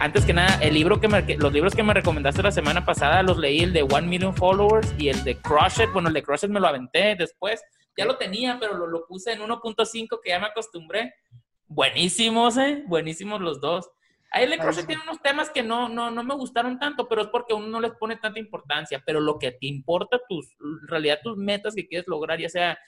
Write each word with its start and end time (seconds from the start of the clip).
antes 0.00 0.24
que 0.24 0.32
nada, 0.32 0.58
el 0.62 0.74
libro 0.74 1.00
que 1.00 1.06
me, 1.06 1.22
los 1.36 1.52
libros 1.52 1.74
que 1.76 1.84
me 1.84 1.94
recomendaste 1.94 2.42
la 2.42 2.50
semana 2.50 2.84
pasada 2.84 3.22
los 3.22 3.38
leí, 3.38 3.60
el 3.60 3.72
de 3.72 3.82
One 3.82 4.08
Million 4.08 4.34
Followers 4.34 4.92
y 4.98 5.08
el 5.08 5.22
de 5.22 5.36
Crush 5.36 5.82
It. 5.82 5.92
Bueno, 5.92 6.08
el 6.08 6.14
de 6.14 6.22
Crush 6.24 6.44
It 6.44 6.50
me 6.50 6.58
lo 6.58 6.66
aventé 6.66 7.14
después. 7.14 7.62
Ya 7.96 8.04
lo 8.04 8.16
tenía, 8.16 8.58
pero 8.58 8.76
lo, 8.76 8.88
lo 8.88 9.06
puse 9.06 9.32
en 9.32 9.40
1.5 9.40 10.20
que 10.22 10.30
ya 10.30 10.40
me 10.40 10.46
acostumbré. 10.46 11.14
Buenísimos, 11.68 12.56
¿eh? 12.56 12.82
Buenísimos 12.88 13.40
los 13.40 13.60
dos. 13.60 13.88
Ahí 14.32 14.44
el 14.44 14.50
de 14.50 14.58
Crush 14.58 14.80
It 14.80 14.86
tiene 14.86 15.02
unos 15.04 15.22
temas 15.22 15.50
que 15.50 15.62
no, 15.62 15.88
no, 15.88 16.10
no 16.10 16.24
me 16.24 16.34
gustaron 16.34 16.78
tanto, 16.80 17.08
pero 17.08 17.22
es 17.22 17.28
porque 17.28 17.54
uno 17.54 17.68
no 17.68 17.80
les 17.80 17.92
pone 17.92 18.16
tanta 18.16 18.40
importancia. 18.40 19.00
Pero 19.06 19.20
lo 19.20 19.38
que 19.38 19.52
te 19.52 19.68
importa, 19.68 20.20
tus, 20.28 20.50
en 20.60 20.88
realidad 20.88 21.20
tus 21.22 21.36
metas 21.36 21.76
que 21.76 21.86
quieres 21.86 22.08
lograr, 22.08 22.40
ya 22.40 22.48
sea 22.48 22.78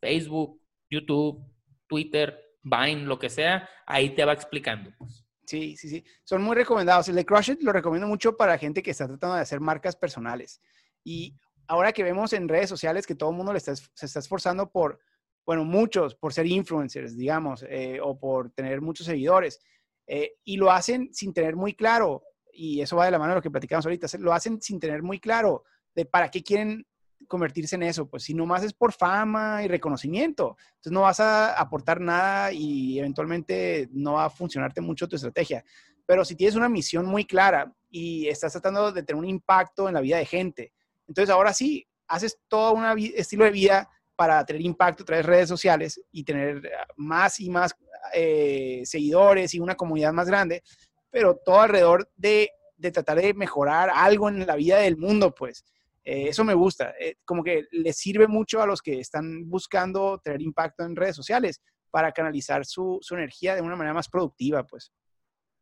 Facebook, 0.00 0.62
YouTube, 0.88 1.44
Twitter, 1.86 2.42
Vine, 2.62 3.04
lo 3.04 3.18
que 3.18 3.28
sea, 3.28 3.68
ahí 3.86 4.10
te 4.10 4.24
va 4.24 4.32
explicando. 4.32 4.90
Pues. 4.98 5.25
Sí, 5.46 5.76
sí, 5.76 5.88
sí. 5.88 6.04
Son 6.24 6.42
muy 6.42 6.56
recomendados. 6.56 7.08
El 7.08 7.14
de 7.14 7.24
Crush 7.24 7.52
lo 7.60 7.72
recomiendo 7.72 8.08
mucho 8.08 8.36
para 8.36 8.58
gente 8.58 8.82
que 8.82 8.90
está 8.90 9.06
tratando 9.06 9.36
de 9.36 9.42
hacer 9.42 9.60
marcas 9.60 9.96
personales. 9.96 10.60
Y 11.04 11.34
ahora 11.68 11.92
que 11.92 12.02
vemos 12.02 12.32
en 12.32 12.48
redes 12.48 12.68
sociales 12.68 13.06
que 13.06 13.14
todo 13.14 13.30
el 13.30 13.36
mundo 13.36 13.52
está, 13.52 13.74
se 13.74 14.06
está 14.06 14.18
esforzando 14.18 14.70
por, 14.70 14.98
bueno, 15.46 15.64
muchos, 15.64 16.16
por 16.16 16.32
ser 16.32 16.46
influencers, 16.46 17.16
digamos, 17.16 17.64
eh, 17.68 18.00
o 18.02 18.18
por 18.18 18.50
tener 18.50 18.80
muchos 18.80 19.06
seguidores, 19.06 19.60
eh, 20.08 20.34
y 20.44 20.56
lo 20.56 20.70
hacen 20.70 21.14
sin 21.14 21.32
tener 21.32 21.54
muy 21.56 21.74
claro, 21.74 22.22
y 22.52 22.80
eso 22.80 22.96
va 22.96 23.04
de 23.04 23.12
la 23.12 23.18
mano 23.18 23.30
de 23.30 23.36
lo 23.36 23.42
que 23.42 23.50
platicamos 23.50 23.86
ahorita, 23.86 24.08
lo 24.18 24.32
hacen 24.32 24.60
sin 24.60 24.80
tener 24.80 25.02
muy 25.02 25.20
claro 25.20 25.64
de 25.94 26.04
para 26.04 26.30
qué 26.30 26.42
quieren 26.42 26.86
convertirse 27.26 27.76
en 27.76 27.82
eso, 27.82 28.08
pues 28.08 28.24
si 28.24 28.34
nomás 28.34 28.62
es 28.62 28.72
por 28.72 28.92
fama 28.92 29.62
y 29.62 29.68
reconocimiento, 29.68 30.56
entonces 30.76 30.92
no 30.92 31.02
vas 31.02 31.20
a 31.20 31.52
aportar 31.58 32.00
nada 32.00 32.52
y 32.52 32.98
eventualmente 32.98 33.88
no 33.92 34.14
va 34.14 34.26
a 34.26 34.30
funcionarte 34.30 34.80
mucho 34.80 35.08
tu 35.08 35.16
estrategia. 35.16 35.64
Pero 36.06 36.24
si 36.24 36.36
tienes 36.36 36.54
una 36.54 36.68
misión 36.68 37.06
muy 37.06 37.24
clara 37.24 37.72
y 37.90 38.28
estás 38.28 38.52
tratando 38.52 38.92
de 38.92 39.02
tener 39.02 39.18
un 39.18 39.28
impacto 39.28 39.88
en 39.88 39.94
la 39.94 40.00
vida 40.00 40.18
de 40.18 40.26
gente, 40.26 40.72
entonces 41.08 41.32
ahora 41.32 41.52
sí, 41.52 41.86
haces 42.08 42.38
todo 42.48 42.72
un 42.72 42.84
estilo 43.14 43.44
de 43.44 43.50
vida 43.50 43.88
para 44.14 44.44
tener 44.44 44.62
impacto 44.62 45.04
de 45.04 45.22
redes 45.22 45.48
sociales 45.48 46.00
y 46.10 46.24
tener 46.24 46.70
más 46.96 47.38
y 47.40 47.50
más 47.50 47.76
eh, 48.14 48.82
seguidores 48.84 49.54
y 49.54 49.60
una 49.60 49.74
comunidad 49.74 50.12
más 50.12 50.28
grande, 50.28 50.62
pero 51.10 51.36
todo 51.36 51.60
alrededor 51.60 52.08
de, 52.16 52.50
de 52.76 52.90
tratar 52.90 53.20
de 53.20 53.34
mejorar 53.34 53.90
algo 53.92 54.28
en 54.28 54.46
la 54.46 54.56
vida 54.56 54.78
del 54.78 54.96
mundo, 54.96 55.34
pues. 55.34 55.64
Eh, 56.08 56.28
eso 56.28 56.44
me 56.44 56.54
gusta, 56.54 56.94
eh, 57.00 57.16
como 57.24 57.42
que 57.42 57.66
le 57.72 57.92
sirve 57.92 58.28
mucho 58.28 58.62
a 58.62 58.66
los 58.66 58.80
que 58.80 59.00
están 59.00 59.50
buscando 59.50 60.20
tener 60.22 60.40
impacto 60.40 60.84
en 60.84 60.94
redes 60.94 61.16
sociales 61.16 61.60
para 61.90 62.12
canalizar 62.12 62.64
su, 62.64 62.98
su, 63.02 63.16
energía 63.16 63.56
de 63.56 63.60
una 63.60 63.74
manera 63.74 63.92
más 63.92 64.08
productiva, 64.08 64.64
pues. 64.64 64.92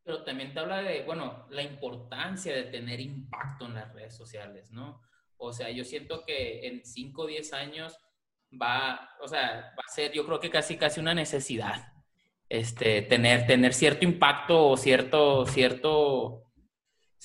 Pero 0.03 0.23
también 0.23 0.53
te 0.53 0.59
habla 0.59 0.83
de, 0.83 1.03
bueno, 1.03 1.47
la 1.49 1.63
importancia 1.63 2.55
de 2.55 2.65
tener 2.65 2.99
impacto 2.99 3.65
en 3.65 3.73
las 3.73 3.91
redes 3.91 4.15
sociales, 4.15 4.69
¿no? 4.69 5.01
O 5.37 5.51
sea, 5.51 5.71
yo 5.71 5.83
siento 5.83 6.23
que 6.23 6.67
en 6.67 6.85
5 6.85 7.23
o 7.23 7.25
10 7.25 7.53
años 7.53 7.97
va, 8.51 9.09
o 9.23 9.27
sea, 9.27 9.73
va 9.75 9.83
a 9.83 9.91
ser, 9.91 10.11
yo 10.11 10.27
creo 10.27 10.39
que 10.39 10.51
casi, 10.51 10.77
casi 10.77 10.99
una 10.99 11.15
necesidad, 11.15 11.91
este, 12.49 13.01
tener, 13.01 13.47
tener 13.47 13.73
cierto 13.73 14.05
impacto 14.05 14.67
o 14.67 14.77
cierto, 14.77 15.47
cierto, 15.47 16.43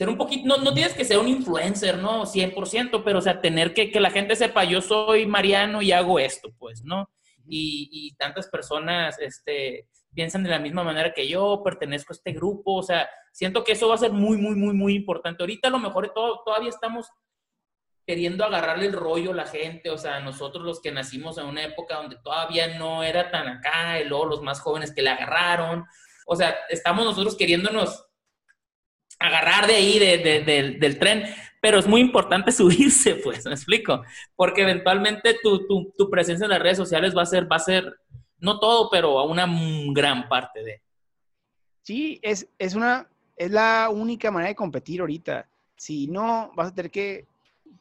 ser 0.01 0.09
un 0.09 0.17
poquito, 0.17 0.49
no, 0.49 0.57
no 0.57 0.73
tienes 0.73 0.95
que 0.95 1.05
ser 1.05 1.19
un 1.19 1.29
influencer, 1.29 1.99
¿no? 1.99 2.25
100%, 2.25 3.03
pero 3.05 3.19
o 3.19 3.21
sea, 3.21 3.43
tener 3.43 3.75
que, 3.75 3.91
que 3.91 4.01
la 4.01 4.11
gente 4.11 4.35
sepa, 4.35 4.65
yo 4.65 4.81
soy 4.81 5.27
Mariano 5.27 5.83
y 5.83 5.93
hago 5.93 6.19
esto, 6.19 6.49
pues, 6.59 6.83
¿no? 6.83 7.11
Y, 7.47 7.91
y, 7.93 8.15
tantas 8.15 8.49
personas 8.49 9.19
este, 9.19 9.89
piensan 10.15 10.43
de 10.43 10.49
la 10.49 10.59
misma 10.59 10.85
manera 10.85 11.13
que 11.13 11.29
yo, 11.29 11.61
pertenezco 11.63 12.15
a 12.15 12.17
este 12.17 12.33
grupo, 12.33 12.77
o 12.77 12.83
sea, 12.83 13.11
siento 13.31 13.63
que 13.63 13.73
eso 13.73 13.89
va 13.91 13.97
a 13.97 13.99
ser 13.99 14.11
muy, 14.11 14.39
muy, 14.39 14.55
muy, 14.55 14.73
muy 14.73 14.95
importante. 14.95 15.43
Ahorita 15.43 15.69
a 15.69 15.71
lo 15.71 15.79
mejor 15.79 16.11
todo, 16.15 16.41
todavía 16.47 16.71
estamos 16.71 17.07
queriendo 18.07 18.47
agarrarle 18.47 18.87
el 18.87 18.95
rollo 18.95 19.33
a 19.33 19.37
la 19.37 19.47
gente, 19.47 19.91
o 19.91 19.99
sea, 19.99 20.21
nosotros 20.21 20.65
los 20.65 20.81
que 20.81 20.93
nacimos 20.93 21.37
en 21.37 21.45
una 21.45 21.63
época 21.63 21.97
donde 21.97 22.17
todavía 22.25 22.79
no 22.79 23.03
era 23.03 23.31
tan 23.31 23.49
acá, 23.49 24.01
y 24.01 24.07
luego 24.07 24.25
los 24.25 24.41
más 24.41 24.61
jóvenes 24.61 24.95
que 24.95 25.03
le 25.03 25.11
agarraron, 25.11 25.85
o 26.27 26.37
sea, 26.37 26.57
estamos 26.71 27.05
nosotros 27.05 27.37
queriéndonos 27.37 28.07
agarrar 29.21 29.67
de 29.67 29.75
ahí, 29.75 29.99
de, 29.99 30.77
del 30.81 30.99
tren, 30.99 31.25
pero 31.61 31.79
es 31.79 31.87
muy 31.87 32.01
importante 32.01 32.51
subirse, 32.53 33.17
pues, 33.17 33.45
me 33.45 33.53
explico, 33.53 34.03
porque 34.35 34.63
eventualmente 34.63 35.37
tu, 35.43 35.67
tu, 35.67 35.93
tu, 35.97 36.11
presencia 36.11 36.45
en 36.45 36.51
las 36.51 36.61
redes 36.61 36.79
sociales 36.79 37.17
va 37.17 37.23
a 37.23 37.27
ser, 37.27 37.51
va 37.51 37.57
a 37.57 37.61
ser, 37.61 37.85
no 38.39 38.59
todo, 38.59 38.89
pero 38.91 39.19
a 39.19 39.25
una 39.25 39.47
gran 39.93 40.29
parte 40.29 40.65
de. 40.65 40.83
Sí, 41.83 42.19
es, 42.23 42.49
es 42.59 42.75
una, 42.75 43.09
es 43.37 43.51
la 43.51 43.89
única 43.91 44.31
manera 44.31 44.49
de 44.49 44.55
competir 44.55 45.01
ahorita. 45.01 45.49
Si 45.77 46.07
no, 46.07 46.51
vas 46.55 46.69
a 46.69 46.75
tener 46.75 46.91
que 46.91 47.27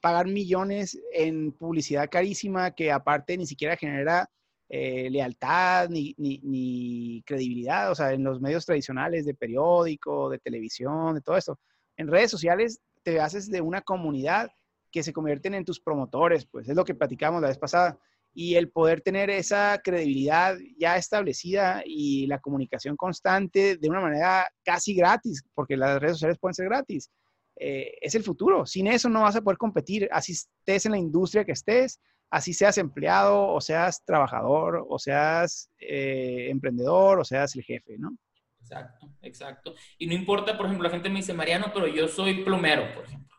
pagar 0.01 0.27
millones 0.27 0.99
en 1.13 1.51
publicidad 1.51 2.09
carísima 2.09 2.71
que 2.71 2.91
aparte 2.91 3.37
ni 3.37 3.45
siquiera 3.45 3.75
genera 3.75 4.29
eh, 4.71 5.09
lealtad 5.09 5.89
ni, 5.89 6.13
ni, 6.17 7.23
credibilidad, 7.25 7.91
o 7.91 7.95
sea, 7.95 8.13
en 8.13 8.23
los 8.23 8.39
medios 8.39 8.67
tradicionales 8.67 9.25
de 9.25 9.33
periódico, 9.33 10.29
de 10.29 10.37
televisión, 10.37 11.15
de 11.15 11.21
todo 11.21 11.37
esto. 11.37 11.59
En 11.97 12.07
redes 12.07 12.29
sociales 12.29 12.79
te 13.01 13.19
haces 13.19 13.49
de 13.49 13.61
una 13.61 13.81
comunidad 13.81 14.51
que 14.91 15.01
se 15.01 15.11
convierten 15.11 15.55
en 15.55 15.65
tus 15.65 15.79
promotores, 15.79 16.45
pues 16.45 16.69
es 16.69 16.75
lo 16.75 16.85
que 16.85 16.93
platicamos 16.93 17.41
la 17.41 17.47
vez 17.47 17.57
pasada. 17.57 17.97
Y 18.31 18.55
el 18.55 18.69
poder 18.69 19.01
tener 19.01 19.31
esa 19.31 19.79
credibilidad 19.83 20.55
ya 20.77 20.97
establecida 20.97 21.81
y 21.83 22.27
la 22.27 22.39
comunicación 22.39 22.95
constante 22.95 23.77
de 23.77 23.89
una 23.89 24.01
manera 24.01 24.47
casi 24.63 24.93
gratis, 24.93 25.43
porque 25.55 25.77
las 25.77 25.99
redes 25.99 26.13
sociales 26.13 26.37
pueden 26.39 26.53
ser 26.53 26.65
gratis, 26.65 27.09
eh, 27.55 27.93
es 28.01 28.13
el 28.13 28.23
futuro. 28.23 28.67
Sin 28.67 28.85
eso 28.85 29.09
no 29.09 29.23
vas 29.23 29.35
a 29.35 29.41
poder 29.41 29.57
competir, 29.57 30.07
así 30.11 30.33
estés 30.33 30.85
en 30.85 30.91
la 30.91 30.99
industria 30.99 31.43
que 31.43 31.53
estés, 31.53 31.99
así 32.29 32.53
seas 32.53 32.77
empleado 32.77 33.47
o 33.47 33.61
seas 33.61 34.03
trabajador 34.05 34.85
o 34.87 34.99
seas 34.99 35.69
eh, 35.79 36.47
emprendedor 36.49 37.19
o 37.19 37.25
seas 37.25 37.55
el 37.55 37.63
jefe, 37.63 37.97
¿no? 37.97 38.15
Exacto, 38.61 39.09
exacto. 39.21 39.75
Y 39.97 40.07
no 40.07 40.13
importa, 40.13 40.55
por 40.55 40.67
ejemplo, 40.67 40.87
la 40.87 40.93
gente 40.93 41.09
me 41.09 41.17
dice, 41.17 41.33
Mariano, 41.33 41.71
pero 41.73 41.87
yo 41.87 42.07
soy 42.07 42.43
plomero, 42.43 42.93
por 42.93 43.05
ejemplo. 43.05 43.35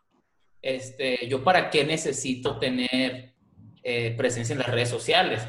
Este, 0.61 1.27
¿Yo 1.27 1.43
para 1.43 1.69
qué 1.69 1.85
necesito 1.85 2.59
tener 2.59 3.33
eh, 3.83 4.13
presencia 4.17 4.53
en 4.53 4.59
las 4.59 4.69
redes 4.69 4.89
sociales? 4.89 5.47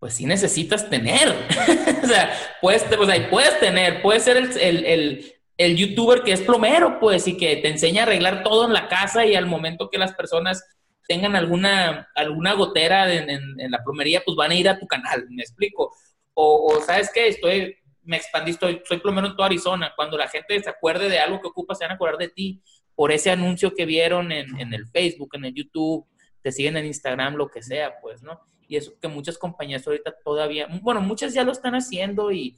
Pues 0.00 0.14
sí 0.14 0.26
necesitas 0.26 0.90
tener. 0.90 1.28
o, 2.02 2.06
sea, 2.06 2.32
puedes, 2.60 2.84
o 2.98 3.06
sea, 3.06 3.30
puedes 3.30 3.60
tener, 3.60 4.02
puedes 4.02 4.24
ser 4.24 4.36
el, 4.36 4.84
el, 4.84 5.34
el 5.56 5.76
youtuber 5.76 6.22
que 6.22 6.32
es 6.32 6.40
plomero, 6.40 6.98
pues, 6.98 7.28
y 7.28 7.36
que 7.36 7.56
te 7.56 7.68
enseña 7.68 8.02
a 8.02 8.06
arreglar 8.06 8.42
todo 8.42 8.66
en 8.66 8.72
la 8.72 8.88
casa 8.88 9.24
y 9.24 9.36
al 9.36 9.46
momento 9.46 9.88
que 9.88 9.98
las 9.98 10.14
personas 10.14 10.64
tengan 11.06 11.36
alguna, 11.36 12.10
alguna 12.14 12.54
gotera 12.54 13.12
en, 13.12 13.30
en, 13.30 13.70
la 13.70 13.82
plomería, 13.82 14.22
pues 14.24 14.36
van 14.36 14.50
a 14.50 14.54
ir 14.54 14.68
a 14.68 14.78
tu 14.78 14.86
canal, 14.86 15.26
me 15.30 15.42
explico. 15.42 15.94
O, 16.34 16.80
¿sabes 16.84 17.10
qué? 17.12 17.28
Estoy, 17.28 17.76
me 18.02 18.16
expandí, 18.16 18.52
estoy, 18.52 18.82
soy 18.84 18.98
plomero 18.98 19.28
en 19.28 19.36
toda 19.36 19.46
Arizona. 19.46 19.92
Cuando 19.94 20.16
la 20.16 20.28
gente 20.28 20.60
se 20.62 20.70
acuerde 20.70 21.08
de 21.08 21.18
algo 21.18 21.40
que 21.40 21.48
ocupa, 21.48 21.74
se 21.74 21.84
van 21.84 21.92
a 21.92 21.94
acordar 21.94 22.18
de 22.18 22.28
ti 22.28 22.62
por 22.94 23.12
ese 23.12 23.30
anuncio 23.30 23.74
que 23.74 23.86
vieron 23.86 24.32
en, 24.32 24.58
en 24.58 24.72
el 24.72 24.86
Facebook, 24.86 25.30
en 25.34 25.44
el 25.46 25.54
YouTube, 25.54 26.06
te 26.42 26.52
siguen 26.52 26.76
en 26.76 26.86
Instagram, 26.86 27.34
lo 27.34 27.48
que 27.48 27.62
sea, 27.62 27.98
pues, 28.00 28.22
¿no? 28.22 28.40
Y 28.68 28.76
eso 28.76 28.92
que 29.00 29.08
muchas 29.08 29.38
compañías 29.38 29.86
ahorita 29.86 30.14
todavía, 30.24 30.68
bueno, 30.82 31.00
muchas 31.00 31.34
ya 31.34 31.44
lo 31.44 31.52
están 31.52 31.74
haciendo 31.74 32.32
y 32.32 32.56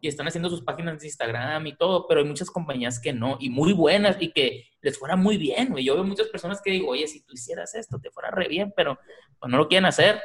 y 0.00 0.08
están 0.08 0.26
haciendo 0.26 0.50
sus 0.50 0.62
páginas 0.62 1.00
de 1.00 1.06
Instagram 1.06 1.66
y 1.66 1.76
todo, 1.76 2.06
pero 2.06 2.20
hay 2.20 2.26
muchas 2.26 2.50
compañías 2.50 3.00
que 3.00 3.12
no, 3.12 3.36
y 3.40 3.50
muy 3.50 3.72
buenas, 3.72 4.16
y 4.20 4.32
que 4.32 4.64
les 4.80 4.98
fuera 4.98 5.16
muy 5.16 5.38
bien, 5.38 5.70
güey. 5.70 5.84
Yo 5.84 5.94
veo 5.94 6.04
muchas 6.04 6.28
personas 6.28 6.60
que 6.62 6.70
digo, 6.70 6.88
oye, 6.90 7.06
si 7.08 7.22
tú 7.22 7.34
hicieras 7.34 7.74
esto, 7.74 7.98
te 7.98 8.10
fuera 8.10 8.30
re 8.30 8.48
bien, 8.48 8.72
pero 8.76 8.98
pues, 9.38 9.50
no 9.50 9.58
lo 9.58 9.68
quieren 9.68 9.86
hacer. 9.86 10.20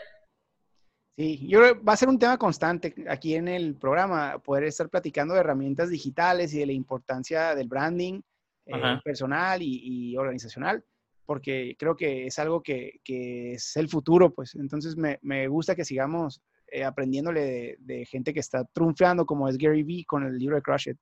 Sí, 1.17 1.47
yo 1.47 1.59
creo 1.59 1.75
que 1.75 1.83
va 1.83 1.93
a 1.93 1.97
ser 1.97 2.09
un 2.09 2.19
tema 2.19 2.37
constante 2.37 2.95
aquí 3.07 3.35
en 3.35 3.47
el 3.47 3.75
programa, 3.75 4.39
poder 4.39 4.65
estar 4.65 4.89
platicando 4.89 5.33
de 5.33 5.41
herramientas 5.41 5.89
digitales 5.89 6.53
y 6.53 6.59
de 6.59 6.65
la 6.65 6.71
importancia 6.73 7.53
del 7.53 7.67
branding 7.67 8.21
eh, 8.65 8.99
personal 9.03 9.61
y, 9.61 10.15
organizacional, 10.17 10.83
porque 11.25 11.75
creo 11.77 11.95
que 11.95 12.27
es 12.27 12.39
algo 12.39 12.61
que, 12.61 12.99
que, 13.03 13.53
es 13.53 13.75
el 13.77 13.89
futuro, 13.89 14.33
pues. 14.33 14.55
Entonces 14.55 14.95
me, 14.95 15.19
me 15.21 15.47
gusta 15.47 15.75
que 15.75 15.85
sigamos 15.85 16.41
eh, 16.71 16.83
aprendiéndole 16.85 17.75
de, 17.79 18.05
gente 18.05 18.33
que 18.33 18.39
está 18.39 18.63
triunfando, 18.63 19.25
como 19.25 19.47
es 19.47 19.57
Gary 19.57 19.83
Vee 19.83 20.05
con 20.05 20.25
el 20.25 20.37
libro 20.37 20.55
de 20.55 20.61
Crush 20.61 20.89
It. 20.89 20.97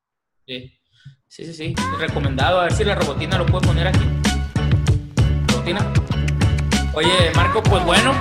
Sí, 0.48 0.80
sí, 1.28 1.46
sí, 1.46 1.54
sí. 1.54 1.76
Recomendado. 2.00 2.60
A 2.60 2.64
ver 2.64 2.74
si 2.74 2.84
la 2.84 2.96
robotina 2.96 3.38
lo 3.38 3.46
puede 3.46 3.68
poner 3.68 3.88
aquí. 3.88 4.00
Robotina. 5.48 5.94
Oye, 6.96 7.32
Marco, 7.36 7.62
pues 7.62 7.86
bueno, 7.86 8.14